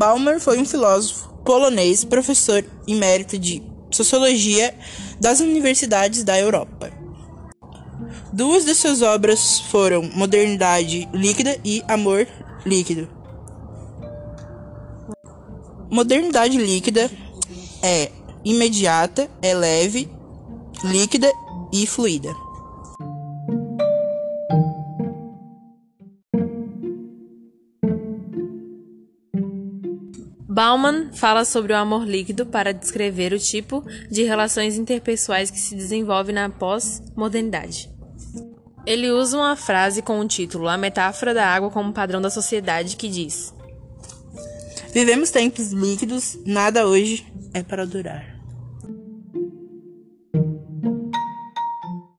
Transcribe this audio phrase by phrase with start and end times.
[0.00, 4.74] Bauman foi um filósofo polonês, professor emérito de sociologia
[5.20, 6.90] das universidades da Europa.
[8.32, 12.26] Duas de suas obras foram Modernidade Líquida e Amor
[12.64, 13.10] Líquido.
[15.90, 17.10] Modernidade líquida
[17.82, 18.10] é
[18.42, 20.10] imediata, é leve,
[20.82, 21.30] líquida
[21.74, 22.34] e fluida.
[30.50, 35.76] Bauman fala sobre o amor líquido para descrever o tipo de relações interpessoais que se
[35.76, 37.88] desenvolve na pós-modernidade.
[38.84, 42.96] Ele usa uma frase com o título A Metáfora da Água como Padrão da Sociedade,
[42.96, 43.54] que diz:
[44.92, 47.24] Vivemos tempos líquidos, nada hoje
[47.54, 48.39] é para durar.